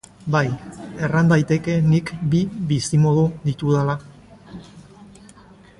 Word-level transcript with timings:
Bai, 0.35 0.47
erran 1.07 1.29
daiteke 1.31 1.75
nik 1.91 2.09
bi 2.31 2.41
bizimodu 2.71 3.27
ditudala. 3.45 3.97